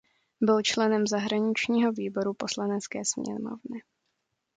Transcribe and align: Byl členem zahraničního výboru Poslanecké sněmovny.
Byl 0.41 0.61
členem 0.61 1.07
zahraničního 1.07 1.91
výboru 1.91 2.33
Poslanecké 2.33 3.05
sněmovny. 3.05 3.81